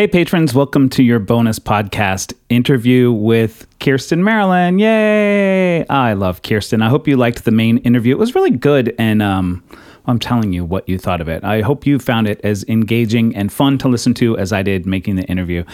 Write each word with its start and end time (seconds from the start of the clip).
Hey, 0.00 0.06
patrons, 0.06 0.54
welcome 0.54 0.88
to 0.88 1.02
your 1.02 1.18
bonus 1.18 1.58
podcast 1.58 2.32
interview 2.48 3.12
with 3.12 3.66
Kiirstin 3.80 4.20
Marilyn. 4.20 4.78
Yay! 4.78 5.86
I 5.88 6.14
love 6.14 6.40
Kiirstin. 6.40 6.82
I 6.82 6.88
hope 6.88 7.06
you 7.06 7.18
liked 7.18 7.44
the 7.44 7.50
main 7.50 7.76
interview. 7.76 8.14
It 8.14 8.18
was 8.18 8.34
really 8.34 8.50
good, 8.50 8.94
and 8.98 9.20
um, 9.20 9.62
I'm 10.06 10.18
telling 10.18 10.54
you 10.54 10.64
what 10.64 10.88
you 10.88 10.96
thought 10.96 11.20
of 11.20 11.28
it. 11.28 11.44
I 11.44 11.60
hope 11.60 11.86
you 11.86 11.98
found 11.98 12.28
it 12.28 12.40
as 12.42 12.64
engaging 12.66 13.36
and 13.36 13.52
fun 13.52 13.76
to 13.76 13.88
listen 13.88 14.14
to 14.14 14.38
as 14.38 14.54
I 14.54 14.62
did 14.62 14.86
making 14.86 15.16
the 15.16 15.24
interview. 15.24 15.64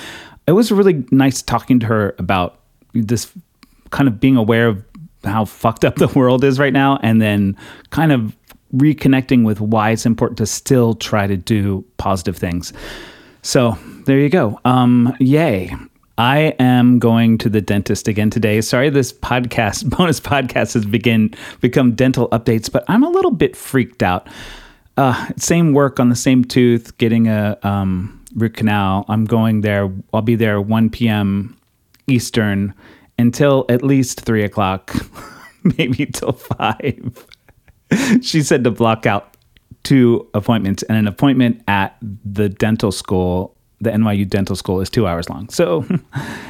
It 0.49 0.53
was 0.54 0.72
really 0.72 1.04
nice 1.13 1.40
talking 1.40 1.79
to 1.79 1.87
her 1.87 2.17
about 2.19 2.58
this 2.95 3.31
kind 3.90 4.08
of 4.08 4.19
being 4.19 4.37
aware 4.37 4.67
of 4.67 4.85
how 5.22 5.45
fucked 5.45 5.85
up 5.85 5.95
the 5.95 6.08
world 6.08 6.43
is 6.43 6.58
right 6.58 6.72
now, 6.72 6.99
and 7.01 7.22
then 7.22 7.56
kind 7.90 8.11
of 8.11 8.37
reconnecting 8.74 9.45
with 9.45 9.61
why 9.61 9.90
it's 9.90 10.04
important 10.04 10.37
to 10.38 10.47
still 10.47 10.95
try 10.95 11.29
to 11.29 11.37
do 11.37 11.85
positive 11.97 12.37
things. 12.37 12.72
So 13.47 13.78
there 14.06 14.19
you 14.19 14.28
go. 14.28 14.58
Um, 14.65 15.15
yay. 15.21 15.72
I 16.19 16.57
am 16.59 16.98
going 16.98 17.39
to 17.39 17.48
the 17.48 17.61
dentist 17.61 18.09
again 18.09 18.29
today. 18.29 18.61
Sorry, 18.61 18.91
this 18.91 19.12
podcast, 19.12 19.89
bonus 19.97 20.19
podcast, 20.19 20.75
has 20.75 20.84
begin 20.84 21.33
become 21.61 21.95
dental 21.95 22.29
updates, 22.30 22.73
but 22.73 22.84
I'm 22.89 23.05
a 23.05 23.09
little 23.09 23.30
bit 23.30 23.55
freaked 23.55 24.03
out. 24.03 24.27
Uh, 24.97 25.29
same 25.37 25.75
work 25.75 26.01
on 26.01 26.09
the 26.09 26.17
same 26.17 26.45
tooth, 26.45 26.98
getting 26.98 27.29
a 27.29 27.56
um, 27.62 28.20
root 28.34 28.55
canal. 28.55 29.05
I'm 29.09 29.25
going 29.25 29.61
there. 29.61 29.92
I'll 30.12 30.23
be 30.23 30.34
there 30.34 30.61
1 30.61 30.91
p.m. 30.91 31.56
Eastern 32.09 32.75
until 33.17 33.65
at 33.69 33.84
least 33.84 34.23
three 34.23 34.42
o'clock, 34.42 34.92
maybe 35.78 36.06
till 36.06 36.33
five. 36.33 37.27
she 38.23 38.42
said 38.42 38.65
to 38.65 38.73
block 38.73 39.06
out 39.06 39.36
two 39.87 40.29
appointments, 40.35 40.83
and 40.83 40.99
an 40.99 41.07
appointment 41.07 41.63
at 41.69 41.97
the 42.03 42.49
dental 42.49 42.91
school, 42.91 43.57
the 43.81 43.91
NYU 43.91 44.29
dental 44.29 44.57
school, 44.57 44.81
is 44.81 44.91
two 44.91 45.07
hours 45.07 45.31
long. 45.31 45.49
So, 45.49 45.87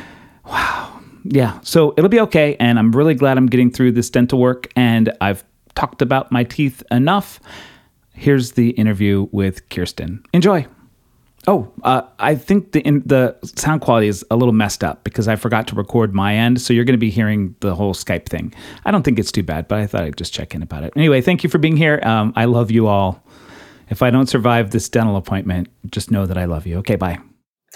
wow. 0.47 1.01
Yeah. 1.25 1.61
So 1.62 1.93
it'll 1.98 2.09
be 2.09 2.20
okay. 2.20 2.56
And 2.59 2.78
I'm 2.78 2.93
really 2.93 3.15
glad 3.15 3.37
I'm 3.37 3.47
getting 3.47 3.70
through 3.70 3.93
this 3.93 4.09
dental 4.09 4.39
work. 4.39 4.73
And 4.75 5.12
I've 5.20 5.45
talked 5.75 6.01
about 6.01 6.33
my 6.33 6.45
teeth 6.45 6.83
enough. 6.91 7.41
Here's 8.15 8.53
the 8.53 8.70
interview 8.70 9.28
with 9.33 9.69
Kiirstin. 9.69 10.25
Enjoy. 10.33 10.67
Oh, 11.48 11.71
uh, 11.84 12.03
I 12.19 12.34
think 12.34 12.73
the 12.73 12.81
in, 12.81 13.03
the 13.06 13.37
sound 13.45 13.81
quality 13.81 14.09
is 14.09 14.25
a 14.31 14.37
little 14.37 14.55
messed 14.55 14.83
up 14.83 15.05
because 15.05 15.28
I 15.28 15.37
forgot 15.37 15.69
to 15.69 15.77
record 15.77 16.12
my 16.12 16.34
end, 16.34 16.61
so 16.61 16.73
you're 16.73 16.84
going 16.84 16.95
to 16.95 16.98
be 16.98 17.11
hearing 17.11 17.55
the 17.61 17.75
whole 17.75 17.95
Skype 17.95 18.27
thing. 18.27 18.53
I 18.84 18.91
don't 18.91 19.05
think 19.05 19.19
it's 19.19 19.31
too 19.31 19.45
bad, 19.45 19.69
but 19.69 19.78
I 19.78 19.87
thought 19.87 20.03
I'd 20.03 20.17
just 20.17 20.33
check 20.33 20.56
in 20.56 20.62
about 20.62 20.83
it. 20.83 20.93
Anyway, 20.97 21.21
thank 21.21 21.45
you 21.45 21.50
for 21.50 21.59
being 21.59 21.77
here. 21.77 22.00
Um, 22.03 22.33
I 22.34 22.47
love 22.47 22.73
you 22.73 22.89
all. 22.89 23.23
If 23.89 24.03
I 24.03 24.11
don't 24.11 24.29
survive 24.29 24.70
this 24.70 24.89
dental 24.89 25.17
appointment, 25.17 25.69
just 25.91 26.11
know 26.11 26.27
that 26.27 26.37
I 26.37 26.45
love 26.45 26.67
you. 26.67 26.79
Okay, 26.79 26.97
bye. 26.97 27.19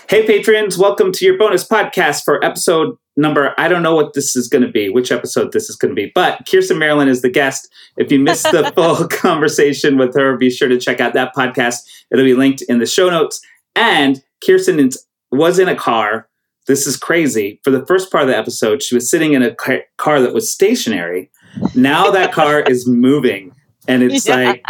Hey, 0.09 0.27
patrons, 0.27 0.77
welcome 0.77 1.13
to 1.13 1.25
your 1.25 1.39
bonus 1.39 1.67
podcast 1.67 2.25
for 2.25 2.45
episode 2.45 2.97
number. 3.17 3.55
I 3.59 3.69
don't 3.69 3.85
know 3.85 3.95
what 3.95 4.15
this 4.15 4.35
is 4.35 4.49
going 4.49 4.63
to 4.63 4.71
be, 4.71 4.89
which 4.89 5.13
episode 5.13 5.53
this 5.53 5.71
is 5.71 5.77
going 5.77 5.95
to 5.95 5.95
be, 5.95 6.11
but 6.13 6.45
Kiirstin 6.47 6.79
Marilyn 6.79 7.07
is 7.07 7.23
the 7.23 7.31
guest. 7.31 7.69
If 7.97 8.11
you 8.11 8.19
missed 8.19 8.51
the 8.51 8.73
full 8.75 9.07
conversation 9.07 9.99
with 9.99 10.15
her, 10.17 10.37
be 10.37 10.51
sure 10.51 10.69
to 10.69 10.81
check 10.81 11.01
out 11.01 11.13
that 11.15 11.35
podcast. 11.35 11.77
It'll 12.11 12.25
be 12.25 12.35
linked 12.35 12.63
in 12.63 12.79
the 12.79 12.87
show 12.87 13.09
notes. 13.09 13.41
And 13.77 14.21
Kiirstin 14.45 14.97
was 15.31 15.61
in 15.61 15.69
a 15.69 15.77
car. 15.77 16.29
This 16.67 16.89
is 16.89 16.97
crazy. 16.97 17.61
For 17.63 17.71
the 17.71 17.87
first 17.87 18.11
part 18.11 18.25
of 18.25 18.29
the 18.29 18.37
episode, 18.37 18.83
she 18.83 18.97
was 18.97 19.09
sitting 19.09 19.35
in 19.35 19.43
a 19.43 19.55
car 19.97 20.21
that 20.21 20.35
was 20.35 20.53
stationary. 20.53 21.31
Now 21.77 22.11
that 22.11 22.33
car 22.33 22.61
is 22.61 22.87
moving, 22.89 23.53
and 23.87 24.03
it's 24.03 24.27
yeah. 24.29 24.35
like 24.35 24.65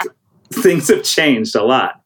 things 0.55 0.89
have 0.89 1.03
changed 1.03 1.55
a 1.55 1.63
lot. 1.63 2.01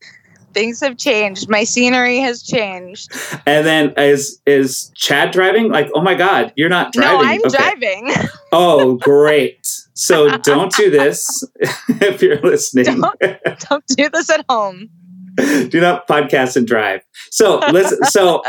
Things 0.53 0.81
have 0.81 0.97
changed. 0.97 1.49
My 1.49 1.65
scenery 1.65 2.19
has 2.19 2.43
changed. 2.43 3.13
And 3.45 3.67
then 3.67 3.93
is 3.97 4.41
is 4.47 4.93
Chad 4.95 5.33
driving? 5.33 5.69
Like, 5.71 5.91
oh 5.95 6.01
my 6.01 6.15
God, 6.15 6.53
you're 6.55 6.69
not 6.69 6.93
driving. 6.93 7.19
No, 7.19 7.25
I'm 7.25 7.41
okay. 7.47 7.57
driving. 7.57 8.15
oh, 8.53 8.95
great. 8.97 9.67
So 9.95 10.37
don't 10.39 10.73
do 10.75 10.91
this 10.91 11.43
if 11.89 12.23
you're 12.23 12.41
listening. 12.41 12.85
Don't, 12.85 13.21
don't 13.69 13.87
do 13.89 14.09
this 14.09 14.31
at 14.31 14.45
home. 14.49 14.89
do 15.37 15.81
not 15.81 16.07
podcast 16.07 16.57
and 16.57 16.67
drive. 16.67 17.01
So 17.31 17.59
listen. 17.73 18.05
So 18.05 18.45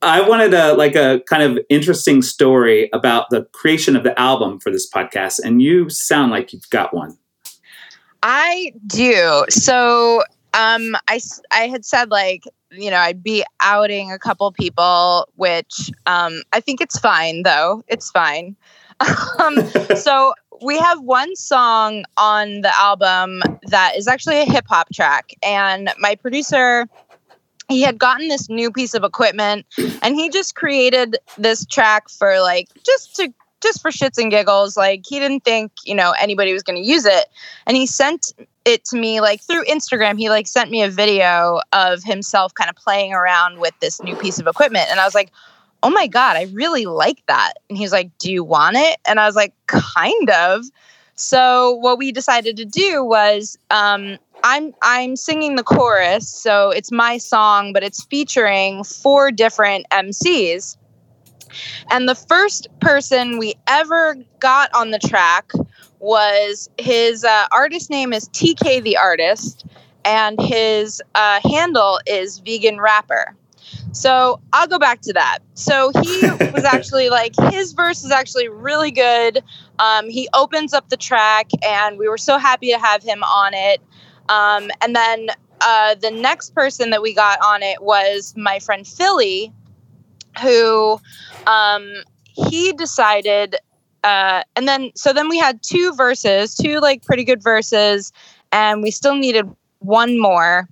I 0.00 0.26
wanted 0.26 0.54
a 0.54 0.74
like 0.74 0.96
a 0.96 1.20
kind 1.26 1.42
of 1.42 1.58
interesting 1.68 2.22
story 2.22 2.88
about 2.94 3.28
the 3.28 3.46
creation 3.52 3.94
of 3.94 4.04
the 4.04 4.18
album 4.18 4.58
for 4.58 4.72
this 4.72 4.90
podcast, 4.90 5.38
and 5.44 5.60
you 5.60 5.90
sound 5.90 6.30
like 6.32 6.54
you've 6.54 6.70
got 6.70 6.94
one. 6.94 7.18
I 8.22 8.72
do. 8.86 9.44
So 9.48 10.22
um, 10.54 10.96
I 11.08 11.20
I 11.50 11.68
had 11.68 11.84
said 11.84 12.10
like 12.10 12.44
you 12.70 12.90
know 12.90 12.98
I'd 12.98 13.22
be 13.22 13.44
outing 13.60 14.12
a 14.12 14.18
couple 14.18 14.50
people, 14.52 15.28
which 15.36 15.90
um, 16.06 16.42
I 16.52 16.60
think 16.60 16.80
it's 16.80 16.98
fine 16.98 17.42
though. 17.42 17.82
It's 17.88 18.10
fine. 18.10 18.56
um, 19.38 19.56
so 19.96 20.34
we 20.62 20.78
have 20.78 21.00
one 21.00 21.34
song 21.34 22.04
on 22.16 22.60
the 22.60 22.74
album 22.76 23.42
that 23.68 23.96
is 23.96 24.06
actually 24.06 24.40
a 24.40 24.44
hip 24.44 24.66
hop 24.68 24.92
track, 24.92 25.32
and 25.42 25.90
my 25.98 26.14
producer 26.14 26.86
he 27.68 27.80
had 27.80 27.98
gotten 27.98 28.28
this 28.28 28.48
new 28.50 28.70
piece 28.70 28.92
of 28.92 29.02
equipment 29.02 29.64
and 30.02 30.14
he 30.14 30.28
just 30.28 30.54
created 30.54 31.16
this 31.38 31.64
track 31.64 32.10
for 32.10 32.40
like 32.40 32.68
just 32.84 33.16
to 33.16 33.32
just 33.62 33.80
for 33.80 33.90
shits 33.90 34.18
and 34.18 34.30
giggles 34.30 34.76
like 34.76 35.04
he 35.06 35.18
didn't 35.18 35.44
think 35.44 35.72
you 35.84 35.94
know 35.94 36.12
anybody 36.20 36.52
was 36.52 36.62
going 36.62 36.80
to 36.80 36.86
use 36.86 37.04
it 37.04 37.26
and 37.66 37.76
he 37.76 37.86
sent 37.86 38.32
it 38.64 38.84
to 38.84 38.96
me 38.96 39.20
like 39.20 39.40
through 39.40 39.64
instagram 39.64 40.18
he 40.18 40.28
like 40.30 40.46
sent 40.46 40.70
me 40.70 40.82
a 40.82 40.88
video 40.88 41.60
of 41.72 42.02
himself 42.02 42.54
kind 42.54 42.70
of 42.70 42.76
playing 42.76 43.12
around 43.12 43.58
with 43.58 43.74
this 43.80 44.02
new 44.02 44.16
piece 44.16 44.38
of 44.38 44.46
equipment 44.46 44.88
and 44.90 45.00
i 45.00 45.04
was 45.04 45.14
like 45.14 45.30
oh 45.82 45.90
my 45.90 46.06
God, 46.06 46.36
I 46.36 46.44
really 46.52 46.86
like 46.86 47.24
that. 47.26 47.54
And 47.68 47.76
he's 47.76 47.92
like, 47.92 48.16
do 48.18 48.30
you 48.30 48.44
want 48.44 48.76
it? 48.76 48.98
And 49.04 49.18
I 49.18 49.26
was 49.26 49.34
like, 49.34 49.52
kind 49.66 50.30
of. 50.30 50.64
So 51.14 51.72
what 51.72 51.98
we 51.98 52.12
decided 52.12 52.56
to 52.56 52.64
do 52.64 53.04
was 53.04 53.58
um, 53.70 54.18
I'm 54.44 54.74
I'm 54.82 55.16
singing 55.16 55.56
the 55.56 55.62
chorus, 55.62 56.28
so 56.28 56.70
it's 56.70 56.90
my 56.90 57.18
song, 57.18 57.72
but 57.72 57.82
it's 57.82 58.04
featuring 58.04 58.82
four 58.82 59.30
different 59.30 59.86
MCs. 59.90 60.76
And 61.90 62.08
the 62.08 62.14
first 62.14 62.68
person 62.80 63.38
we 63.38 63.54
ever 63.66 64.16
got 64.40 64.72
on 64.74 64.90
the 64.90 64.98
track 64.98 65.52
was 65.98 66.68
his 66.78 67.24
uh, 67.24 67.46
artist 67.52 67.88
name 67.90 68.12
is 68.12 68.28
TK 68.30 68.82
the 68.82 68.96
Artist, 68.96 69.64
and 70.04 70.40
his 70.40 71.00
uh, 71.14 71.40
handle 71.44 72.00
is 72.06 72.38
Vegan 72.38 72.80
Rapper. 72.80 73.36
So 73.92 74.40
I'll 74.52 74.66
go 74.66 74.78
back 74.78 75.00
to 75.02 75.12
that. 75.12 75.38
So 75.54 75.92
he 76.02 76.20
was 76.52 76.64
actually 76.64 77.08
like 77.08 77.34
his 77.52 77.72
verse 77.72 78.04
is 78.04 78.10
actually 78.10 78.48
really 78.48 78.90
good. 78.90 79.42
Um, 79.78 80.08
he 80.08 80.28
opens 80.34 80.72
up 80.74 80.88
the 80.88 80.96
track, 80.96 81.50
and 81.64 81.98
we 81.98 82.08
were 82.08 82.18
so 82.18 82.38
happy 82.38 82.72
to 82.72 82.78
have 82.78 83.02
him 83.02 83.22
on 83.22 83.52
it. 83.54 83.80
Um, 84.28 84.70
and 84.80 84.96
then 84.96 85.28
uh, 85.60 85.94
the 85.94 86.10
next 86.10 86.54
person 86.54 86.90
that 86.90 87.02
we 87.02 87.14
got 87.14 87.38
on 87.42 87.62
it 87.62 87.82
was 87.82 88.34
my 88.36 88.58
friend 88.58 88.86
Philly, 88.86 89.52
who 90.40 91.00
um, 91.46 91.92
he 92.24 92.72
decided. 92.72 93.56
Uh, 94.04 94.42
and 94.56 94.66
then 94.66 94.90
so 94.94 95.12
then 95.12 95.28
we 95.28 95.38
had 95.38 95.62
two 95.62 95.92
verses, 95.94 96.54
two 96.54 96.78
like 96.80 97.04
pretty 97.04 97.24
good 97.24 97.42
verses, 97.42 98.12
and 98.50 98.82
we 98.82 98.90
still 98.90 99.14
needed 99.14 99.48
one 99.78 100.18
more. 100.18 100.68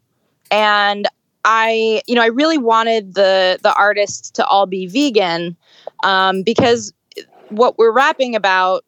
And 0.50 1.06
I, 1.44 2.03
you 2.06 2.15
know, 2.15 2.22
I 2.22 2.26
really 2.26 2.59
wanted 2.59 3.15
the 3.15 3.59
the 3.62 3.72
artists 3.75 4.31
to 4.32 4.44
all 4.47 4.66
be 4.66 4.87
vegan 4.87 5.56
um, 6.03 6.42
because 6.42 6.92
what 7.48 7.78
we're 7.78 7.92
rapping 7.92 8.34
about, 8.34 8.84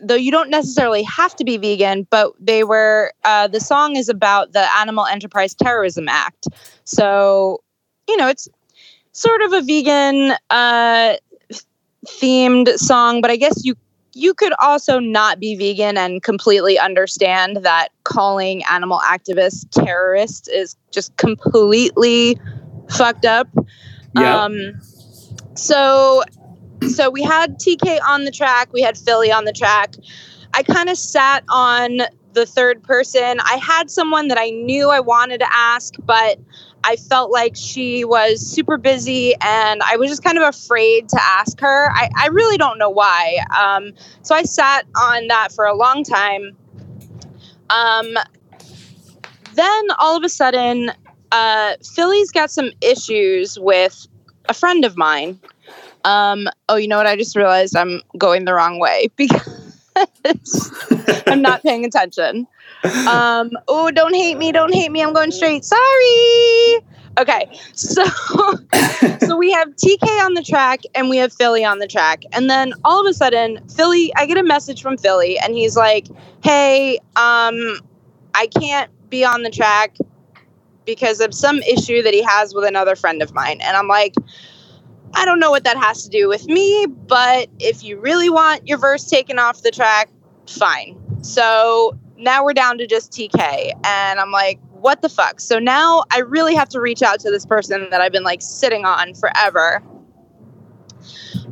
though 0.00 0.14
you 0.14 0.30
don't 0.30 0.50
necessarily 0.50 1.02
have 1.02 1.36
to 1.36 1.44
be 1.44 1.56
vegan, 1.56 2.06
but 2.10 2.32
they 2.40 2.64
were 2.64 3.12
uh, 3.24 3.48
the 3.48 3.60
song 3.60 3.96
is 3.96 4.08
about 4.08 4.52
the 4.52 4.66
Animal 4.78 5.06
Enterprise 5.06 5.54
Terrorism 5.54 6.08
Act, 6.08 6.46
so 6.84 7.62
you 8.08 8.16
know 8.16 8.28
it's 8.28 8.48
sort 9.12 9.42
of 9.42 9.52
a 9.52 9.62
vegan 9.62 10.32
uh, 10.50 11.14
themed 12.06 12.76
song, 12.78 13.20
but 13.20 13.30
I 13.30 13.36
guess 13.36 13.64
you 13.64 13.74
you 14.14 14.34
could 14.34 14.52
also 14.60 14.98
not 14.98 15.40
be 15.40 15.56
vegan 15.56 15.96
and 15.96 16.22
completely 16.22 16.78
understand 16.78 17.58
that 17.62 17.88
calling 18.04 18.62
animal 18.70 19.00
activists 19.00 19.66
terrorists 19.70 20.48
is 20.48 20.76
just 20.90 21.16
completely 21.16 22.38
fucked 22.90 23.24
up. 23.24 23.48
Yeah. 24.14 24.44
Um, 24.44 24.80
so 25.54 26.22
so 26.88 27.10
we 27.10 27.22
had 27.22 27.58
TK 27.58 28.00
on 28.06 28.24
the 28.24 28.30
track, 28.30 28.72
we 28.72 28.82
had 28.82 28.98
Philly 28.98 29.32
on 29.32 29.44
the 29.44 29.52
track. 29.52 29.94
I 30.54 30.62
kind 30.62 30.90
of 30.90 30.98
sat 30.98 31.44
on 31.48 32.02
the 32.34 32.44
third 32.46 32.82
person. 32.82 33.38
I 33.40 33.56
had 33.56 33.90
someone 33.90 34.28
that 34.28 34.38
I 34.38 34.50
knew 34.50 34.90
I 34.90 35.00
wanted 35.00 35.38
to 35.38 35.46
ask, 35.50 35.94
but 36.04 36.38
I 36.84 36.96
felt 36.96 37.30
like 37.30 37.56
she 37.56 38.04
was 38.04 38.40
super 38.40 38.76
busy 38.76 39.34
and 39.40 39.82
I 39.82 39.96
was 39.96 40.10
just 40.10 40.24
kind 40.24 40.36
of 40.36 40.44
afraid 40.44 41.08
to 41.10 41.22
ask 41.22 41.60
her. 41.60 41.90
I, 41.92 42.10
I 42.16 42.28
really 42.28 42.58
don't 42.58 42.78
know 42.78 42.90
why. 42.90 43.44
Um, 43.56 43.92
so 44.22 44.34
I 44.34 44.42
sat 44.42 44.86
on 44.96 45.28
that 45.28 45.52
for 45.52 45.64
a 45.64 45.74
long 45.74 46.02
time. 46.02 46.56
Um, 47.70 48.14
then 49.54 49.84
all 49.98 50.16
of 50.16 50.24
a 50.24 50.28
sudden, 50.28 50.92
uh, 51.30 51.74
Philly's 51.94 52.30
got 52.30 52.50
some 52.50 52.70
issues 52.80 53.58
with 53.58 54.06
a 54.48 54.54
friend 54.54 54.84
of 54.84 54.96
mine. 54.96 55.38
Um, 56.04 56.48
oh, 56.68 56.76
you 56.76 56.88
know 56.88 56.96
what? 56.96 57.06
I 57.06 57.16
just 57.16 57.36
realized 57.36 57.76
I'm 57.76 58.02
going 58.18 58.44
the 58.44 58.54
wrong 58.54 58.78
way 58.78 59.08
because 59.16 60.72
I'm 61.26 61.42
not 61.42 61.62
paying 61.62 61.84
attention. 61.84 62.46
Um, 63.06 63.50
oh, 63.68 63.90
don't 63.90 64.14
hate 64.14 64.38
me, 64.38 64.52
don't 64.52 64.74
hate 64.74 64.92
me. 64.92 65.02
I'm 65.02 65.12
going 65.12 65.32
straight. 65.32 65.64
Sorry. 65.64 66.78
Okay, 67.18 67.50
so 67.74 68.04
so 69.20 69.36
we 69.36 69.52
have 69.52 69.68
TK 69.76 70.24
on 70.24 70.34
the 70.34 70.42
track 70.46 70.80
and 70.94 71.10
we 71.10 71.18
have 71.18 71.32
Philly 71.32 71.64
on 71.64 71.78
the 71.78 71.86
track, 71.88 72.22
and 72.32 72.50
then 72.50 72.72
all 72.84 73.00
of 73.00 73.06
a 73.10 73.14
sudden, 73.14 73.60
Philly, 73.68 74.12
I 74.16 74.26
get 74.26 74.38
a 74.38 74.42
message 74.44 74.82
from 74.82 74.98
Philly, 74.98 75.38
and 75.38 75.54
he's 75.54 75.76
like, 75.76 76.08
"Hey, 76.42 76.98
um, 77.16 77.78
I 78.34 78.48
can't 78.58 78.90
be 79.10 79.24
on 79.24 79.42
the 79.42 79.50
track 79.50 79.96
because 80.86 81.20
of 81.20 81.34
some 81.34 81.58
issue 81.60 82.02
that 82.02 82.14
he 82.14 82.22
has 82.22 82.54
with 82.54 82.64
another 82.64 82.96
friend 82.96 83.22
of 83.22 83.34
mine," 83.34 83.60
and 83.62 83.76
I'm 83.76 83.88
like. 83.88 84.14
I 85.14 85.24
don't 85.26 85.40
know 85.40 85.50
what 85.50 85.64
that 85.64 85.76
has 85.76 86.04
to 86.04 86.10
do 86.10 86.28
with 86.28 86.46
me, 86.46 86.86
but 86.86 87.48
if 87.58 87.82
you 87.84 87.98
really 88.00 88.30
want 88.30 88.68
your 88.68 88.78
verse 88.78 89.04
taken 89.04 89.38
off 89.38 89.62
the 89.62 89.70
track, 89.70 90.10
fine. 90.48 90.98
So 91.22 91.98
now 92.22 92.44
we're 92.44 92.54
down 92.54 92.78
to 92.78 92.86
just 92.86 93.12
TK. 93.12 93.72
And 93.84 94.20
I'm 94.20 94.30
like, 94.30 94.60
what 94.70 95.02
the 95.02 95.08
fuck? 95.08 95.40
So 95.40 95.58
now 95.58 96.04
I 96.10 96.20
really 96.20 96.54
have 96.54 96.68
to 96.70 96.80
reach 96.80 97.02
out 97.02 97.20
to 97.20 97.30
this 97.30 97.46
person 97.46 97.88
that 97.90 98.00
I've 98.00 98.12
been 98.12 98.24
like 98.24 98.42
sitting 98.42 98.84
on 98.84 99.14
forever. 99.14 99.82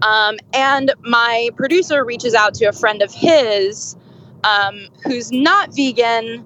Um, 0.02 0.38
and 0.54 0.92
my 1.02 1.50
producer 1.56 2.04
reaches 2.04 2.34
out 2.34 2.54
to 2.54 2.66
a 2.66 2.72
friend 2.72 3.02
of 3.02 3.12
his 3.12 3.96
um, 4.44 4.88
who's 5.04 5.30
not 5.30 5.74
vegan, 5.74 6.44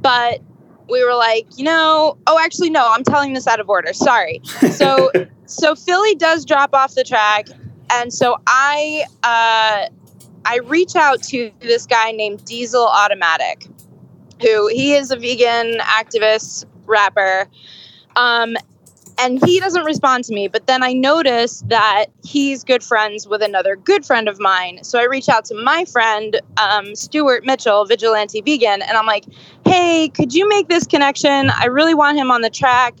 but 0.00 0.40
we 0.88 1.04
were 1.04 1.14
like, 1.14 1.46
you 1.56 1.64
know, 1.64 2.16
oh, 2.26 2.38
actually, 2.38 2.70
no, 2.70 2.86
I'm 2.90 3.04
telling 3.04 3.32
this 3.32 3.46
out 3.46 3.60
of 3.60 3.68
order. 3.68 3.92
Sorry. 3.92 4.40
So, 4.70 5.10
so 5.46 5.74
Philly 5.74 6.14
does 6.14 6.44
drop 6.44 6.74
off 6.74 6.94
the 6.94 7.04
track, 7.04 7.46
and 7.90 8.12
so 8.12 8.36
I, 8.46 9.04
uh, 9.22 9.92
I 10.44 10.58
reach 10.58 10.96
out 10.96 11.22
to 11.24 11.50
this 11.60 11.86
guy 11.86 12.12
named 12.12 12.44
Diesel 12.44 12.86
Automatic, 12.86 13.66
who 14.40 14.66
he 14.68 14.94
is 14.94 15.10
a 15.10 15.16
vegan 15.16 15.78
activist 15.80 16.64
rapper. 16.86 17.48
Um, 18.16 18.56
and 19.18 19.44
he 19.44 19.60
doesn't 19.60 19.84
respond 19.84 20.24
to 20.24 20.34
me. 20.34 20.48
But 20.48 20.66
then 20.66 20.82
I 20.82 20.92
notice 20.92 21.62
that 21.66 22.06
he's 22.24 22.64
good 22.64 22.82
friends 22.82 23.26
with 23.26 23.42
another 23.42 23.76
good 23.76 24.04
friend 24.04 24.28
of 24.28 24.40
mine. 24.40 24.82
So 24.82 24.98
I 24.98 25.04
reach 25.04 25.28
out 25.28 25.44
to 25.46 25.54
my 25.54 25.84
friend, 25.84 26.40
um, 26.56 26.94
Stuart 26.96 27.44
Mitchell, 27.44 27.84
Vigilante 27.84 28.40
Vegan, 28.40 28.82
and 28.82 28.96
I'm 28.96 29.06
like, 29.06 29.24
hey, 29.66 30.08
could 30.08 30.34
you 30.34 30.48
make 30.48 30.68
this 30.68 30.86
connection? 30.86 31.50
I 31.50 31.66
really 31.66 31.94
want 31.94 32.18
him 32.18 32.30
on 32.30 32.40
the 32.40 32.50
track. 32.50 32.94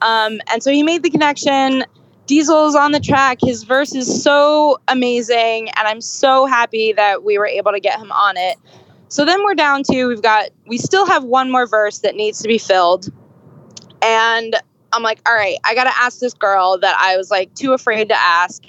Um, 0.00 0.40
and 0.50 0.62
so 0.62 0.70
he 0.70 0.82
made 0.82 1.02
the 1.02 1.10
connection. 1.10 1.84
Diesel's 2.28 2.76
on 2.76 2.92
the 2.92 3.00
track. 3.00 3.38
His 3.42 3.64
verse 3.64 3.94
is 3.94 4.22
so 4.22 4.78
amazing. 4.86 5.70
And 5.70 5.88
I'm 5.88 6.02
so 6.02 6.44
happy 6.46 6.92
that 6.92 7.24
we 7.24 7.38
were 7.38 7.46
able 7.46 7.72
to 7.72 7.80
get 7.80 7.98
him 7.98 8.12
on 8.12 8.36
it. 8.36 8.58
So 9.08 9.24
then 9.24 9.42
we're 9.42 9.54
down 9.54 9.82
to, 9.84 10.06
we've 10.06 10.22
got, 10.22 10.50
we 10.66 10.76
still 10.76 11.06
have 11.06 11.24
one 11.24 11.50
more 11.50 11.66
verse 11.66 12.00
that 12.00 12.14
needs 12.14 12.40
to 12.42 12.48
be 12.48 12.58
filled. 12.58 13.10
And 14.02 14.54
I'm 14.92 15.02
like, 15.02 15.20
all 15.26 15.34
right, 15.34 15.56
I 15.64 15.74
got 15.74 15.84
to 15.84 15.98
ask 15.98 16.20
this 16.20 16.34
girl 16.34 16.78
that 16.78 16.96
I 17.00 17.16
was 17.16 17.30
like 17.30 17.54
too 17.54 17.72
afraid 17.72 18.10
to 18.10 18.16
ask. 18.16 18.62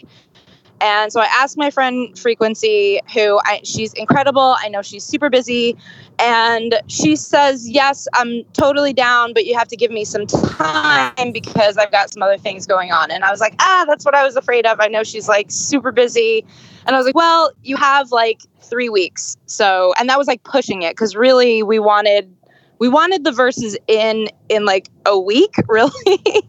And 0.82 1.12
so 1.12 1.20
I 1.20 1.26
asked 1.26 1.58
my 1.58 1.70
friend 1.70 2.18
Frequency, 2.18 3.02
who 3.14 3.42
I, 3.44 3.60
she's 3.66 3.92
incredible. 3.94 4.56
I 4.58 4.70
know 4.70 4.82
she's 4.82 5.04
super 5.04 5.30
busy. 5.30 5.76
And 6.20 6.76
she 6.88 7.16
says, 7.16 7.70
Yes, 7.70 8.08
I'm 8.14 8.44
totally 8.54 8.94
down, 8.94 9.34
but 9.34 9.46
you 9.46 9.58
have 9.58 9.68
to 9.70 9.76
give 9.76 9.92
me 9.92 10.06
some 10.06 10.28
time 10.28 11.32
because 11.32 11.78
I've 11.78 11.92
got 11.92 12.12
some 12.12 12.22
other 12.22 12.38
things 12.38 12.68
going 12.68 12.92
on. 12.92 13.10
And 13.10 13.24
I 13.24 13.32
was 13.32 13.40
like, 13.40 13.56
Ah, 13.60 13.86
that's 13.88 14.06
what 14.06 14.16
I 14.16 14.24
was 14.24 14.36
afraid 14.36 14.66
of. 14.66 14.80
I 14.80 14.88
know 14.88 15.04
she's 15.04 15.28
like 15.28 15.48
super 15.50 15.92
busy. 15.92 16.46
And 16.86 16.96
I 16.96 17.00
was 17.00 17.06
like, 17.06 17.16
Well, 17.16 17.52
you 17.64 17.78
have 17.78 18.12
like 18.12 18.42
three 18.62 18.90
weeks. 18.90 19.38
So, 19.46 19.94
and 19.98 20.10
that 20.10 20.18
was 20.18 20.28
like 20.28 20.44
pushing 20.44 20.82
it 20.82 20.92
because 20.92 21.16
really 21.16 21.64
we 21.64 21.80
wanted 21.80 22.36
we 22.80 22.88
wanted 22.88 23.26
the 23.26 23.32
verses 23.32 23.78
in 23.88 24.30
in 24.48 24.66
like 24.66 24.90
a 25.06 25.20
week 25.20 25.56
really 25.68 26.44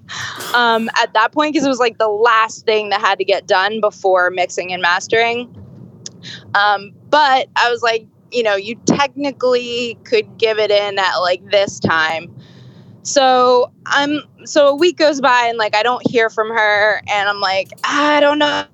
um, 0.54 0.88
at 0.96 1.12
that 1.12 1.32
point 1.32 1.52
because 1.52 1.66
it 1.66 1.68
was 1.68 1.80
like 1.80 1.98
the 1.98 2.08
last 2.08 2.64
thing 2.64 2.88
that 2.90 3.00
had 3.00 3.18
to 3.18 3.24
get 3.24 3.46
done 3.46 3.80
before 3.80 4.30
mixing 4.30 4.72
and 4.72 4.80
mastering 4.80 5.54
um, 6.54 6.92
but 7.10 7.48
i 7.56 7.70
was 7.70 7.82
like 7.82 8.06
you 8.32 8.42
know 8.42 8.56
you 8.56 8.74
technically 8.86 9.98
could 10.04 10.38
give 10.38 10.58
it 10.58 10.70
in 10.70 10.98
at 10.98 11.16
like 11.16 11.44
this 11.50 11.78
time 11.78 12.34
so 13.02 13.72
i'm 13.86 14.20
so 14.44 14.68
a 14.68 14.74
week 14.74 14.96
goes 14.96 15.20
by 15.20 15.46
and 15.46 15.58
like 15.58 15.74
i 15.74 15.82
don't 15.82 16.08
hear 16.08 16.30
from 16.30 16.48
her 16.48 17.00
and 17.08 17.28
i'm 17.28 17.40
like 17.40 17.72
i 17.84 18.20
don't 18.20 18.38
know 18.38 18.66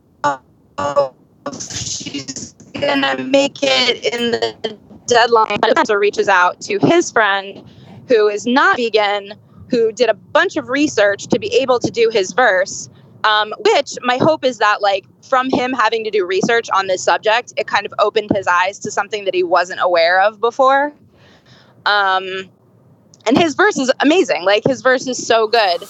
she's 1.61 2.55
gonna 2.75 3.23
make 3.23 3.59
it 3.63 4.05
in 4.13 4.33
the 4.33 4.79
deadline, 5.07 5.59
so 5.87 5.95
reaches 5.95 6.29
out 6.29 6.61
to 6.61 6.79
his 6.81 7.11
friend 7.11 7.65
who 8.09 8.29
is 8.29 8.47
not 8.47 8.77
vegan, 8.77 9.35
who 9.71 9.93
did 9.93 10.09
a 10.09 10.15
bunch 10.15 10.57
of 10.57 10.69
research 10.69 11.27
to 11.29 11.39
be 11.39 11.49
able 11.49 11.79
to 11.79 11.91
do 11.91 12.11
his 12.13 12.33
verse. 12.33 12.89
Um, 13.25 13.53
which 13.59 13.95
my 14.03 14.19
hope 14.19 14.45
is 14.45 14.59
that, 14.59 14.83
like, 14.83 15.05
from 15.23 15.51
him 15.51 15.73
having 15.73 16.05
to 16.05 16.11
do 16.11 16.25
research 16.25 16.69
on 16.73 16.87
this 16.87 17.03
subject, 17.03 17.53
it 17.57 17.67
kind 17.67 17.85
of 17.85 17.93
opened 17.99 18.31
his 18.35 18.47
eyes 18.47 18.79
to 18.81 18.91
something 18.91 19.25
that 19.25 19.35
he 19.35 19.43
wasn't 19.43 19.81
aware 19.83 20.21
of 20.21 20.41
before. 20.41 20.93
Um, 21.87 22.49
and 23.27 23.37
his 23.37 23.55
verse 23.55 23.79
is 23.79 23.93
amazing. 24.01 24.45
Like, 24.45 24.63
his 24.65 24.83
verse 24.83 25.09
is 25.09 25.25
so 25.25 25.49
good. 25.49 25.85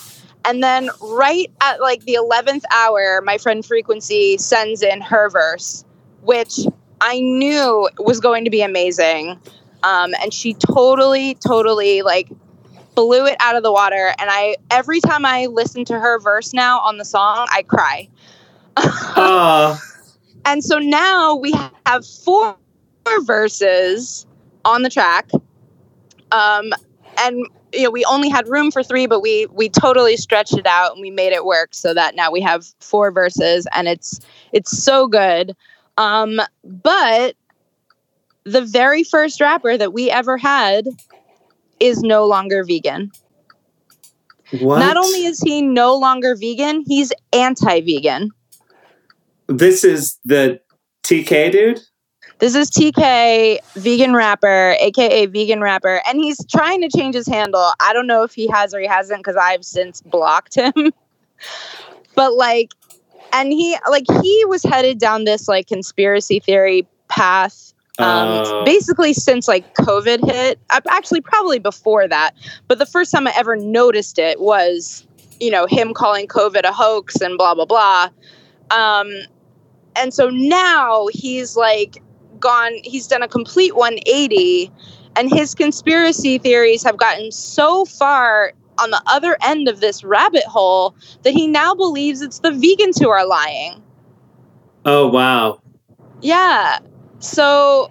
And 0.47 0.63
then, 0.63 0.91
right 1.03 1.51
at 1.61 1.81
like 1.81 2.05
the 2.05 2.15
11th 2.15 2.63
hour, 2.73 3.21
my 3.23 3.37
friend 3.37 3.67
Frequency 3.67 4.39
sends 4.39 4.83
in 4.83 5.01
her 5.01 5.29
verse, 5.29 5.85
which 6.23 6.61
I 7.01 7.21
knew 7.21 7.89
was 7.99 8.21
going 8.21 8.45
to 8.45 8.51
be 8.51 8.63
amazing. 8.63 9.41
Um, 9.83 10.15
and 10.23 10.33
she 10.33 10.55
totally, 10.55 11.35
totally 11.35 12.03
like 12.03 12.29
blew 12.97 13.27
it 13.27 13.37
out 13.39 13.55
of 13.55 13.63
the 13.63 13.71
water. 13.71 14.13
And 14.19 14.29
I 14.31 14.57
every 14.73 15.01
time 15.01 15.25
I 15.25 15.47
listen 15.47 15.85
to 15.85 16.01
her 16.01 16.19
verse 16.19 16.53
now 16.53 16.81
on 16.81 16.99
the 16.99 17.05
song, 17.05 17.47
I 17.53 17.63
cry. 17.63 18.09
uh. 18.77 19.79
and 20.45 20.65
so 20.65 20.79
now 20.79 21.37
we 21.37 21.53
have 21.87 22.05
four 22.05 22.57
verses 23.25 24.27
on 24.65 24.83
the 24.83 24.91
track. 24.91 25.31
Um, 26.33 26.73
and 27.19 27.47
you 27.73 27.85
know, 27.85 27.91
we 27.91 28.05
only 28.07 28.29
had 28.29 28.49
room 28.49 28.71
for 28.71 28.83
three, 28.83 29.07
but 29.07 29.21
we 29.21 29.47
we 29.53 29.69
totally 29.69 30.17
stretched 30.17 30.57
it 30.57 30.67
out 30.67 30.93
and 30.93 31.01
we 31.01 31.11
made 31.11 31.33
it 31.33 31.45
work 31.45 31.75
so 31.75 31.95
that 31.95 32.17
now 32.17 32.33
we 32.33 32.41
have 32.41 32.67
four 32.81 33.13
verses 33.13 33.67
and 33.75 33.87
it's 33.87 34.21
it's 34.53 34.77
so 34.77 35.07
good. 35.07 35.55
Um, 35.99 36.41
but 36.65 37.37
the 38.45 38.63
very 38.63 39.03
first 39.03 39.41
rapper 39.41 39.77
that 39.77 39.93
we 39.93 40.11
ever 40.11 40.37
had 40.37 40.87
is 41.81 42.03
no 42.03 42.27
longer 42.27 42.65
vegan. 42.65 43.13
What? 44.61 44.79
Not 44.79 44.97
only 44.97 45.25
is 45.25 45.41
he 45.41 45.63
no 45.63 45.97
longer 45.97 46.37
vegan, 46.37 46.85
he's 46.87 47.13
anti 47.33 47.81
vegan. 47.81 48.31
This 49.49 49.85
is 49.85 50.19
the 50.25 50.61
TK 51.05 51.53
dude? 51.53 51.81
This 52.39 52.55
is 52.55 52.71
TK, 52.71 53.59
vegan 53.77 54.13
rapper, 54.15 54.77
aka 54.79 55.27
vegan 55.27 55.63
rapper, 55.63 56.03
and 56.07 56.19
he's 56.19 56.39
trying 56.47 56.83
to 56.83 56.89
change 56.89 57.15
his 57.15 57.27
handle. 57.27 57.73
I 57.81 57.93
don't 57.95 58.07
know 58.07 58.25
if 58.25 58.35
he 58.35 58.47
has 58.49 58.75
or 58.75 58.81
he 58.81 58.87
hasn't 58.87 59.21
because 59.21 59.37
I've 59.37 59.65
since 59.65 60.03
blocked 60.03 60.55
him. 60.55 60.73
but 62.15 62.35
like 62.35 62.73
and 63.33 63.53
he 63.53 63.77
like 63.89 64.05
he 64.23 64.45
was 64.47 64.63
headed 64.63 64.99
down 64.99 65.25
this 65.25 65.49
like 65.49 65.67
conspiracy 65.67 66.41
theory 66.41 66.87
path 67.09 67.66
um, 67.99 68.29
uh, 68.29 68.65
basically 68.65 69.13
since 69.13 69.49
like 69.49 69.75
covid 69.75 70.25
hit 70.31 70.59
actually 70.91 71.21
probably 71.21 71.59
before 71.59 72.07
that 72.07 72.33
but 72.69 72.79
the 72.79 72.87
first 72.87 73.13
time 73.13 73.27
i 73.27 73.33
ever 73.37 73.57
noticed 73.57 74.19
it 74.19 74.41
was 74.41 75.07
you 75.41 75.51
know 75.51 75.67
him 75.67 75.95
calling 75.95 76.27
covid 76.27 76.65
a 76.65 76.73
hoax 76.73 77.21
and 77.21 77.39
blah 77.39 77.55
blah 77.55 77.65
blah 77.65 78.09
um, 78.71 79.09
and 79.95 80.13
so 80.13 80.29
now 80.29 81.07
he's 81.13 81.57
like 81.57 82.03
gone 82.41 82.73
he's 82.85 83.07
done 83.07 83.23
a 83.23 83.29
complete 83.29 83.77
180 83.77 84.71
and 85.17 85.31
his 85.31 85.55
conspiracy 85.55 86.39
theories 86.39 86.83
have 86.83 86.99
gotten 86.99 87.33
so 87.33 87.85
far 87.85 88.53
on 88.79 88.91
the 88.91 89.03
other 89.07 89.37
end 89.43 89.69
of 89.69 89.81
this 89.81 90.05
rabbit 90.05 90.45
hole 90.45 90.95
that 91.23 91.33
he 91.33 91.47
now 91.47 91.75
believes 91.75 92.21
it's 92.21 92.41
the 92.41 92.51
vegans 92.51 93.01
who 93.01 93.09
are 93.09 93.27
lying. 93.27 93.83
Oh 94.85 95.09
wow. 95.09 95.61
Yeah. 96.21 96.79
So 97.19 97.91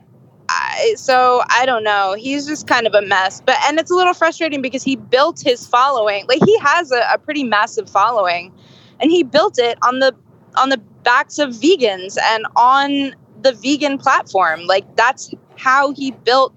I 0.50 0.96
so 0.98 1.44
I 1.50 1.66
don't 1.66 1.84
know. 1.84 2.16
He's 2.18 2.46
just 2.48 2.68
kind 2.68 2.88
of 2.88 2.94
a 2.94 3.02
mess. 3.02 3.42
But 3.46 3.58
and 3.68 3.80
it's 3.80 3.92
a 3.92 3.96
little 3.96 4.14
frustrating 4.14 4.62
because 4.62 4.84
he 4.84 4.96
built 4.96 5.42
his 5.42 5.66
following. 5.66 6.26
Like 6.28 6.44
he 6.46 6.58
has 6.60 6.92
a, 6.92 7.02
a 7.14 7.18
pretty 7.18 7.44
massive 7.44 7.90
following. 7.90 8.54
And 9.00 9.12
he 9.12 9.24
built 9.24 9.60
it 9.60 9.78
on 9.82 10.00
the 10.00 10.16
on 10.56 10.70
the 10.70 10.78
backs 10.78 11.40
of 11.40 11.50
vegans 11.52 12.18
and 12.22 12.46
on 12.56 13.16
the 13.42 13.54
vegan 13.54 13.98
platform. 13.98 14.66
Like 14.66 14.96
that's 14.96 15.32
how 15.58 15.92
he 15.92 16.12
built 16.12 16.54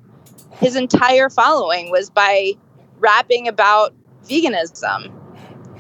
his 0.59 0.77
entire 0.77 1.31
following 1.31 1.91
was 1.91 2.11
by 2.11 2.53
rapping 2.99 3.49
about 3.49 3.95
veganism 4.25 5.13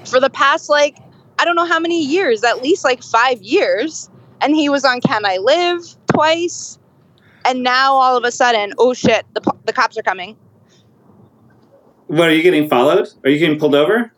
for 0.07 0.21
the 0.21 0.31
past 0.31 0.71
like 0.71 0.97
I 1.39 1.45
don't 1.45 1.55
know 1.55 1.67
how 1.67 1.79
many 1.79 2.05
years, 2.05 2.43
at 2.43 2.63
least 2.63 2.85
like 2.85 3.03
five 3.03 3.41
years. 3.43 4.11
And 4.41 4.55
he 4.55 4.69
was 4.69 4.85
on 4.85 5.01
Can 5.01 5.25
I 5.25 5.37
Live 5.37 5.98
twice. 6.19 6.81
And 7.45 7.63
now 7.63 7.95
all 7.95 8.17
of 8.17 8.25
a 8.25 8.33
sudden, 8.33 8.75
oh 8.79 8.93
shit, 8.93 9.25
the, 9.35 9.55
the 9.67 9.73
cops 9.73 9.97
are 9.97 10.03
coming. 10.03 10.37
What 12.09 12.29
are 12.29 12.35
you 12.35 12.43
getting 12.43 12.69
followed? 12.69 13.09
Are 13.23 13.31
you 13.31 13.39
getting 13.39 13.59
pulled 13.59 13.77
over? 13.77 14.13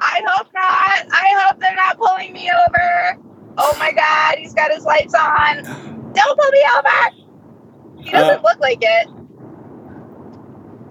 I 0.00 0.20
hope 0.26 0.48
not. 0.52 1.06
I 1.12 1.46
hope 1.46 1.60
they're 1.60 1.76
not 1.76 1.98
pulling 1.98 2.32
me 2.32 2.50
over. 2.66 3.18
Oh 3.58 3.76
my 3.78 3.92
god, 3.92 4.38
he's 4.38 4.54
got 4.54 4.72
his 4.72 4.84
lights 4.84 5.14
on. 5.14 5.62
Don't 6.14 6.38
pull 6.38 6.50
me 6.50 6.64
over. 6.76 8.02
He 8.02 8.10
doesn't 8.10 8.40
uh, 8.40 8.42
look 8.42 8.58
like 8.58 8.78
it. 8.80 9.08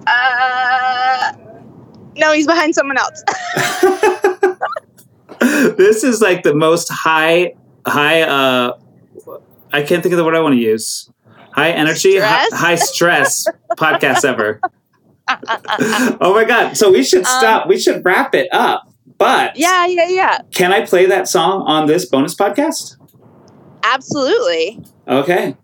Uh, 0.08 1.34
no, 2.15 2.32
he's 2.32 2.48
behind 2.48 2.74
someone 2.74 2.98
else. 2.98 3.24
this 5.77 6.03
is 6.03 6.22
like 6.22 6.44
the 6.44 6.53
most 6.53 6.89
high, 6.89 7.53
high. 7.86 8.22
uh 8.22 8.77
I 9.74 9.82
can't 9.82 10.03
think 10.03 10.13
of 10.13 10.18
the 10.18 10.24
word 10.24 10.36
I 10.36 10.39
want 10.39 10.53
to 10.53 10.62
use. 10.62 11.10
High 11.51 11.72
energy, 11.72 12.20
high, 12.20 12.48
high, 12.51 12.75
stress 12.75 13.48
podcast 13.77 14.24
ever. 14.24 14.62
oh 15.27 16.34
my 16.34 16.46
god! 16.46 16.77
So 16.77 16.92
we 16.92 17.03
should 17.03 17.25
stop. 17.25 17.63
Um, 17.63 17.70
we 17.70 17.80
should 17.80 18.06
wrap 18.06 18.36
it 18.36 18.48
up. 18.53 18.89
But 19.18 19.58
yeah, 19.58 19.86
yeah, 19.86 20.08
yeah. 20.08 20.39
Can 20.51 20.72
I 20.72 20.86
play 20.86 21.06
that 21.08 21.27
song 21.27 21.63
on 21.63 21.88
this 21.88 22.06
bonus 22.06 22.36
podcast? 22.36 22.98
Absolutely. 23.84 24.84
Okay. 25.08 25.56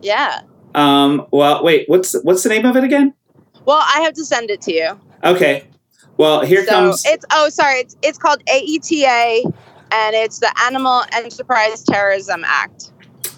Yeah. 0.00 0.42
Um. 0.74 1.26
Well, 1.30 1.62
wait. 1.62 1.88
What's 1.88 2.14
what's 2.22 2.42
the 2.42 2.48
name 2.48 2.64
of 2.64 2.76
it 2.76 2.84
again? 2.84 3.14
Well, 3.66 3.82
I 3.82 4.00
have 4.00 4.14
to 4.14 4.24
send 4.24 4.50
it 4.50 4.60
to 4.62 4.72
you. 4.72 5.00
Okay. 5.22 5.66
Well, 6.16 6.44
here 6.44 6.64
so 6.64 6.70
comes. 6.70 7.02
It's 7.06 7.24
oh, 7.32 7.48
sorry. 7.48 7.80
It's 7.80 7.96
it's 8.02 8.18
called 8.18 8.42
AETA, 8.46 9.52
and 9.90 10.14
it's 10.14 10.38
the 10.38 10.52
Animal 10.64 11.04
Enterprise 11.12 11.82
Terrorism 11.82 12.42
Act. 12.46 12.92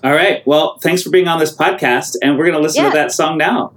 All 0.04 0.12
right. 0.12 0.46
Well, 0.46 0.78
thanks 0.78 1.02
for 1.02 1.10
being 1.10 1.28
on 1.28 1.38
this 1.38 1.54
podcast, 1.56 2.16
and 2.22 2.36
we're 2.36 2.44
going 2.44 2.56
to 2.56 2.60
listen 2.60 2.84
yeah. 2.84 2.90
to 2.90 2.96
that 2.96 3.12
song 3.12 3.38
now. 3.38 3.72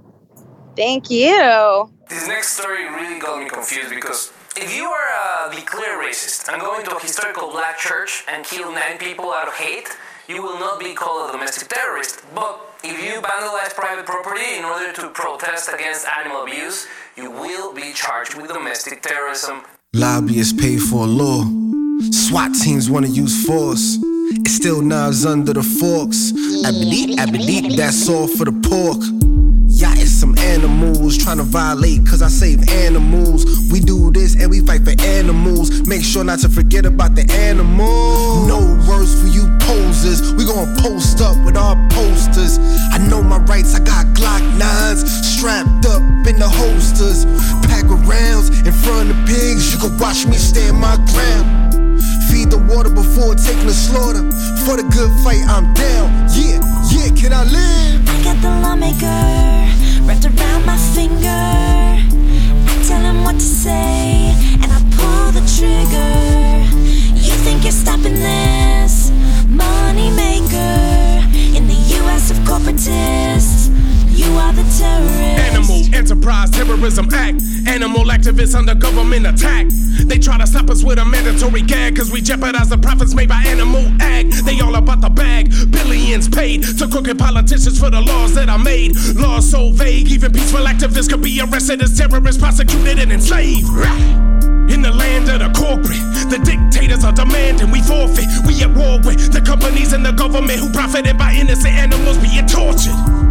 Thank 0.76 1.10
you. 1.10 1.90
This 2.08 2.26
next 2.28 2.58
story 2.58 2.84
really 2.84 3.18
got 3.20 3.42
me 3.42 3.48
confused 3.48 3.90
because 3.90 4.32
if 4.56 4.74
you 4.74 4.84
are 4.84 5.48
a 5.48 5.54
declared 5.54 6.04
racist 6.04 6.52
and 6.52 6.60
go 6.60 6.78
into 6.78 6.94
a 6.94 7.00
historical 7.00 7.50
black 7.50 7.78
church 7.78 8.24
and 8.28 8.44
kill 8.44 8.72
nine 8.72 8.98
people 8.98 9.32
out 9.32 9.48
of 9.48 9.54
hate, 9.54 9.88
you 10.28 10.42
will 10.42 10.58
not 10.58 10.78
be 10.78 10.94
called 10.94 11.28
a 11.28 11.32
domestic 11.32 11.68
terrorist. 11.68 12.22
But 12.34 12.60
if 12.84 13.02
you 13.02 13.20
vandalize 13.20 13.74
private 13.74 14.06
property 14.06 14.56
in 14.56 14.64
order 14.64 14.92
to 14.92 15.08
protest 15.10 15.70
against 15.72 16.06
animal 16.08 16.42
abuse, 16.42 16.86
you 17.16 17.30
will 17.30 17.74
be 17.74 17.92
charged 17.92 18.34
with 18.34 18.48
domestic 18.48 19.02
terrorism. 19.02 19.62
Lobbyists 19.92 20.52
pay 20.52 20.76
for 20.76 21.06
law. 21.06 21.44
SWAT 22.10 22.54
teams 22.54 22.88
want 22.88 23.06
to 23.06 23.12
use 23.12 23.44
force. 23.44 23.98
Still 24.50 24.82
knives 24.82 25.24
under 25.24 25.52
the 25.52 25.62
forks. 25.62 26.32
I 26.66 26.72
believe 27.30 27.76
that's 27.76 28.08
all 28.08 28.26
for 28.26 28.44
the 28.44 28.52
pork. 28.52 28.98
Yeah, 29.66 29.94
it's 29.94 30.10
some 30.10 30.36
animals 30.38 31.16
trying 31.16 31.38
to 31.38 31.44
violate 31.44 32.04
cause 32.04 32.20
I 32.20 32.28
save 32.28 32.68
animals. 32.68 33.46
We 33.70 33.78
do 33.78 34.10
this 34.10 34.34
and 34.34 34.50
we 34.50 34.60
fight 34.60 34.82
for 34.82 34.92
animals. 35.00 35.86
Make 35.86 36.02
sure 36.02 36.24
not 36.24 36.40
to 36.40 36.48
forget 36.48 36.84
about 36.84 37.14
the 37.14 37.30
animals. 37.32 38.48
No 38.48 38.58
words 38.90 39.14
for 39.22 39.28
you 39.28 39.46
posers. 39.60 40.34
We 40.34 40.44
gon' 40.44 40.74
post 40.82 41.22
up 41.22 41.38
with 41.46 41.56
our 41.56 41.76
posters. 41.88 42.58
I 42.90 42.98
know 43.08 43.22
my 43.22 43.38
rights, 43.46 43.74
I 43.74 43.78
got 43.78 44.04
Glock 44.18 44.42
9s 44.58 45.06
strapped 45.06 45.86
up 45.86 46.02
in 46.26 46.36
the 46.42 46.50
holsters. 46.50 47.24
Pack 47.70 47.84
of 47.84 48.02
rounds 48.06 48.50
in 48.66 48.72
front 48.72 49.10
of 49.10 49.16
pigs. 49.26 49.72
You 49.72 49.78
can 49.78 49.96
watch 49.96 50.26
me 50.26 50.34
stand 50.36 50.76
my 50.76 50.96
ground. 51.14 51.69
Feed 52.30 52.50
the 52.50 52.58
water 52.58 52.90
before 52.90 53.34
taking 53.34 53.66
the 53.66 53.74
slaughter. 53.74 54.22
For 54.64 54.76
the 54.76 54.86
good 54.94 55.10
fight, 55.24 55.42
I'm 55.48 55.74
down. 55.74 56.08
Yeah, 56.30 56.62
yeah, 56.90 57.10
can 57.18 57.32
I 57.32 57.44
live? 57.44 58.08
I 58.08 58.22
got 58.22 58.36
the 58.40 58.50
lawmaker 58.62 59.29
Enterprise 76.00 76.48
Terrorism 76.48 77.12
Act. 77.12 77.42
Animal 77.68 78.06
activists 78.06 78.54
under 78.54 78.74
government 78.74 79.26
attack. 79.26 79.66
They 80.08 80.18
try 80.18 80.38
to 80.38 80.46
stop 80.46 80.70
us 80.70 80.82
with 80.82 80.98
a 80.98 81.04
mandatory 81.04 81.60
gag, 81.60 81.96
cause 81.96 82.10
we 82.10 82.22
jeopardize 82.22 82.70
the 82.70 82.78
profits 82.78 83.14
made 83.14 83.28
by 83.28 83.42
animal 83.46 83.84
ag. 84.00 84.32
They 84.48 84.58
all 84.60 84.74
about 84.76 85.02
the 85.02 85.10
bag. 85.10 85.52
Billions 85.70 86.26
paid 86.26 86.62
to 86.78 86.88
crooked 86.88 87.18
politicians 87.18 87.78
for 87.78 87.90
the 87.90 88.00
laws 88.00 88.34
that 88.34 88.48
are 88.48 88.58
made. 88.58 88.96
Laws 89.14 89.50
so 89.50 89.72
vague, 89.72 90.10
even 90.10 90.32
peaceful 90.32 90.64
activists 90.64 91.10
could 91.10 91.20
be 91.20 91.38
arrested 91.42 91.82
as 91.82 91.98
terrorists, 91.98 92.40
prosecuted, 92.40 92.98
and 92.98 93.12
enslaved. 93.12 93.68
In 94.72 94.80
the 94.80 94.92
land 94.96 95.28
of 95.28 95.40
the 95.40 95.52
corporate, 95.52 96.00
the 96.32 96.40
dictators 96.40 97.04
are 97.04 97.12
demanding 97.12 97.70
we 97.70 97.82
forfeit. 97.82 98.24
We 98.48 98.56
at 98.64 98.72
war 98.72 98.96
with 99.04 99.34
the 99.34 99.42
companies 99.42 99.92
and 99.92 100.06
the 100.06 100.12
government 100.12 100.60
who 100.60 100.72
profited 100.72 101.18
by 101.18 101.34
innocent 101.34 101.74
animals 101.74 102.16
being 102.16 102.46
tortured. 102.46 103.29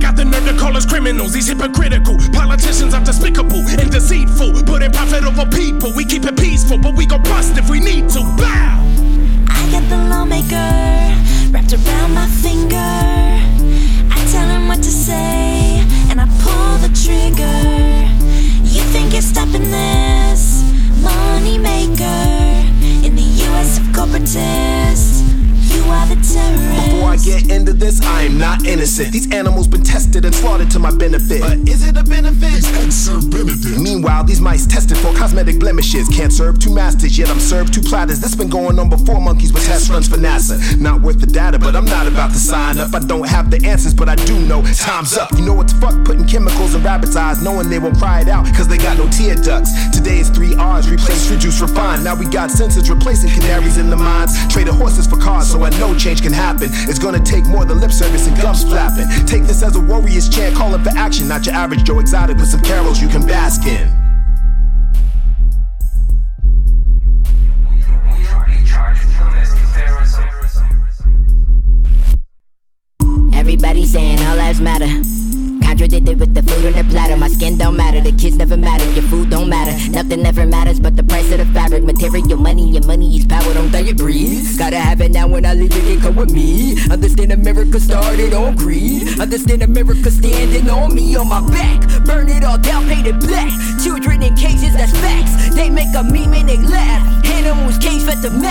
Got 0.00 0.16
the 0.16 0.24
nerve 0.24 0.46
to 0.46 0.56
call 0.56 0.76
us 0.76 0.86
criminals. 0.86 1.32
These 1.32 1.48
hypocritical 1.48 2.16
politicians 2.32 2.94
are 2.94 3.04
despicable 3.04 3.62
and 3.68 3.90
deceitful. 3.90 4.64
Putting 4.64 4.92
profit 4.92 5.24
over 5.24 5.46
people. 5.50 5.92
We 5.94 6.04
keep 6.04 6.24
it 6.24 6.36
peaceful, 6.36 6.78
but 6.78 6.96
we 6.96 7.06
go 7.06 7.18
bust 7.18 7.56
if 7.58 7.68
we 7.68 7.80
need 7.80 8.08
to. 8.10 8.20
Bow. 8.40 8.80
I 9.48 9.80
the 9.88 10.00
benefit. 33.08 33.79
Meanwhile, 33.79 33.79
these 34.30 34.40
mice 34.40 34.64
tested 34.64 34.96
for 34.98 35.12
cosmetic 35.14 35.58
blemishes. 35.58 36.08
Can't 36.08 36.32
serve 36.32 36.60
two 36.60 36.72
masters, 36.72 37.18
yet 37.18 37.28
I'm 37.28 37.40
served 37.40 37.74
two 37.74 37.80
platters. 37.80 38.20
That's 38.20 38.36
been 38.36 38.48
going 38.48 38.78
on 38.78 38.88
before 38.88 39.20
monkeys 39.20 39.52
with 39.52 39.66
test 39.66 39.90
runs 39.90 40.06
for 40.06 40.18
NASA. 40.18 40.54
Not 40.80 41.00
worth 41.02 41.18
the 41.18 41.26
data, 41.26 41.58
but 41.58 41.74
I'm 41.74 41.84
not 41.84 42.06
about 42.06 42.30
to 42.30 42.38
sign 42.38 42.78
up. 42.78 42.94
I 42.94 43.00
don't 43.00 43.26
have 43.26 43.50
the 43.50 43.58
answers, 43.66 43.92
but 43.92 44.08
I 44.08 44.14
do 44.14 44.38
know 44.46 44.62
time's 44.78 45.16
up. 45.18 45.32
You 45.32 45.44
know 45.44 45.54
what's 45.54 45.72
fuck 45.72 46.04
putting 46.04 46.26
chemicals 46.28 46.76
in 46.76 46.82
rabbits' 46.84 47.16
eyes, 47.16 47.42
knowing 47.42 47.68
they 47.68 47.80
won't 47.80 47.98
cry 47.98 48.20
it 48.20 48.28
out, 48.28 48.46
cause 48.54 48.68
they 48.68 48.78
got 48.78 48.98
no 48.98 49.08
tear 49.10 49.34
ducts. 49.34 49.72
Today's 49.90 50.30
three 50.30 50.54
R's 50.54 50.88
replace, 50.88 51.28
reduce, 51.28 51.60
refine. 51.60 52.04
Now 52.04 52.14
we 52.14 52.26
got 52.26 52.50
sensors 52.50 52.88
replacing 52.88 53.30
canaries 53.30 53.78
in 53.78 53.90
the 53.90 53.96
mines. 53.96 54.32
Traded 54.46 54.74
horses 54.74 55.08
for 55.08 55.16
cars, 55.16 55.50
so 55.50 55.64
I 55.64 55.70
know 55.80 55.92
change 55.98 56.22
can 56.22 56.32
happen. 56.32 56.68
It's 56.86 57.00
gonna 57.00 57.18
take 57.18 57.46
more 57.46 57.64
than 57.64 57.80
lip 57.80 57.90
service 57.90 58.28
and 58.28 58.36
gums 58.40 58.62
flapping. 58.62 59.08
Take 59.26 59.42
this 59.42 59.64
as 59.64 59.74
a 59.74 59.80
warrior's 59.80 60.28
chant, 60.28 60.54
calling 60.54 60.82
for 60.84 60.90
action, 60.96 61.26
not 61.26 61.46
your 61.46 61.56
average 61.56 61.82
Joe 61.82 61.98
Exotic 61.98 62.36
with 62.36 62.48
some 62.48 62.60
carols 62.60 63.02
you 63.02 63.08
can 63.08 63.26
bask 63.26 63.66
in. 63.66 63.99
Matter. 74.60 74.88
Contradicted 75.64 76.18
with 76.18 76.34
the 76.34 76.42
food 76.42 76.66
on 76.66 76.72
the 76.72 76.84
platter. 76.90 77.16
My 77.16 77.28
skin 77.28 77.56
don't 77.56 77.76
matter, 77.76 78.00
the 78.00 78.12
kids 78.12 78.36
never 78.36 78.56
matter, 78.56 78.84
your 78.92 79.04
food 79.04 79.30
don't 79.30 79.48
matter. 79.48 79.72
Nothing 79.90 80.26
ever 80.26 80.46
matters 80.46 80.80
but 80.80 80.96
the 80.96 81.02
price 81.02 81.30
of 81.32 81.38
the 81.38 81.46
fabric. 81.46 81.84
Material 81.84 82.36
money, 82.36 82.68
your 82.70 82.84
money 82.84 83.16
is 83.16 83.26
power, 83.26 83.54
don't 83.54 83.70
let 83.72 83.86
it 83.86 83.96
breathe. 83.96 84.58
Gotta 84.58 84.78
have 84.78 85.00
it 85.00 85.12
now 85.12 85.28
when 85.28 85.46
I 85.46 85.54
leave 85.54 85.74
it, 85.74 85.84
can 85.84 86.00
come 86.00 86.16
with 86.16 86.32
me. 86.32 86.76
Understand 86.90 87.32
America 87.32 87.78
started 87.80 88.34
on 88.34 88.56
greed. 88.56 89.20
Understand 89.20 89.62
America 89.62 90.10
standing 90.10 90.68
on 90.68 90.94
me, 90.94 91.16
on 91.16 91.28
my 91.28 91.40
back. 91.48 92.04
Burn 92.04 92.28
it 92.28 92.44
all 92.44 92.58
down, 92.58 92.86
paint 92.86 93.06
it 93.06 93.20
black. 93.20 93.50
Children 93.82 94.22
in 94.22 94.34
cages, 94.36 94.74
that's 94.74 94.92
facts. 94.98 95.54
They 95.54 95.70
make 95.70 95.94
a 95.96 96.02
meme 96.02 96.34
and 96.34 96.48
they 96.48 96.58
laugh. 96.58 97.29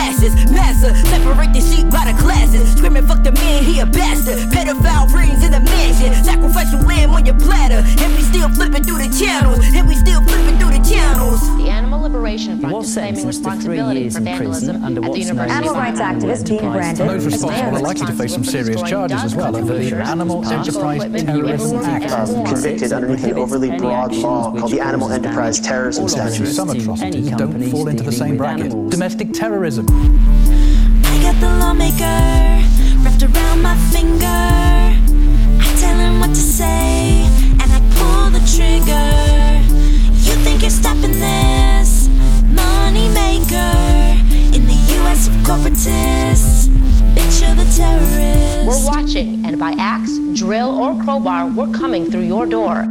Animals 0.10 0.22
caged 0.22 0.50
for 0.50 0.58
at 0.58 0.74
the 0.82 1.06
separate 1.06 1.54
the 1.54 1.62
sheep 1.62 1.90
by 1.92 2.12
the 2.12 2.18
classes. 2.20 2.72
Screaming, 2.74 3.06
fuck 3.06 3.24
the 3.24 3.32
man, 3.32 3.64
he 3.64 3.80
a 3.80 3.86
bastard. 3.86 4.40
Pedophile 4.50 5.12
rings 5.14 5.44
in 5.44 5.52
the 5.52 5.60
mansion. 5.60 6.14
Sacrificial 6.24 6.80
lamb 6.82 7.12
on 7.12 7.26
your 7.26 7.38
platter. 7.38 7.84
And 8.04 8.14
we 8.16 8.22
still 8.22 8.50
flipping 8.50 8.84
through 8.84 8.98
the 8.98 9.12
channels. 9.20 9.60
And 9.76 9.88
we 9.88 9.96
still 9.96 10.22
flipping 10.24 10.58
through 10.58 10.72
the 10.72 10.84
channels. 10.90 11.42
The 11.58 11.70
Animal 11.70 12.02
Liberation 12.02 12.60
Front 12.60 12.86
is 12.86 12.94
claiming 12.94 13.28
responsibility 13.28 14.10
for 14.10 14.22
vandalism 14.22 14.84
at 14.84 14.96
the 14.96 15.20
University 15.20 15.52
Animal 15.52 15.76
rights 15.76 16.00
activists 16.00 16.48
being 16.48 16.72
branded. 16.72 17.08
Those 17.08 17.26
responsible 17.26 17.78
are 17.78 17.82
likely 17.82 18.06
to 18.08 18.14
face 18.14 18.34
some 18.34 18.44
serious 18.44 18.82
charges 18.82 19.24
as 19.24 19.36
well 19.36 19.56
under 19.56 19.78
the 19.78 19.96
Animal 19.96 20.44
Enterprise 20.46 21.04
Terrorism 21.24 21.80
Act. 21.86 22.48
Convicted 22.48 22.94
underneath 22.94 23.26
an 23.26 23.34
overly 23.38 23.78
broad 23.78 24.16
law 24.16 24.52
called 24.58 24.72
the 24.72 24.80
Animal 24.80 25.12
Enterprise 25.12 25.60
Terrorism 25.60 26.08
Statute. 26.08 26.48
Some 26.48 26.70
atrocities 26.70 27.30
don't 27.32 27.62
fall 27.70 27.88
into 27.88 28.04
the 28.04 28.12
same 28.12 28.38
bracket. 28.38 28.72
Domestic 28.90 29.34
terrorism. 29.34 29.86
I 31.06 31.20
got 31.22 31.36
the 31.40 31.50
lawmaker 31.60 32.20
wrapped 33.04 33.24
around 33.24 33.62
my 33.62 33.76
finger. 33.94 34.26
I 34.26 35.76
tell 35.80 35.98
him 35.98 36.20
what 36.20 36.30
to 36.30 36.36
say, 36.36 37.24
and 37.60 37.72
I 37.78 37.80
pull 37.98 38.30
the 38.32 38.44
trigger. 38.56 39.10
You 40.26 40.36
think 40.44 40.62
you're 40.62 40.70
stopping 40.70 41.14
this? 41.14 42.08
Money 42.54 43.08
maker 43.10 43.76
in 44.56 44.66
the 44.66 44.80
U.S. 45.00 45.28
of 45.28 45.34
corporatists. 45.48 46.68
Bitch, 47.16 47.40
terrorist. 47.76 48.68
We're 48.68 48.86
watching, 48.86 49.46
and 49.46 49.60
by 49.60 49.72
axe, 49.78 50.18
drill, 50.34 50.70
or 50.70 51.02
crowbar, 51.04 51.48
we're 51.48 51.72
coming 51.72 52.10
through 52.10 52.24
your 52.24 52.46
door. 52.46 52.89